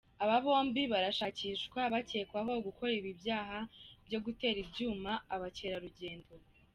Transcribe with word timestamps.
Aba 0.23 0.37
bombi 0.45 0.81
barashakishwa 0.93 1.81
bakekwaho 1.93 2.53
gukora 2.65 2.91
ibi 2.99 3.11
byaha 3.21 3.57
byo 4.07 4.19
gutera 4.25 4.57
ibyuma 4.65 5.11
abakerarugendo. 5.35 6.33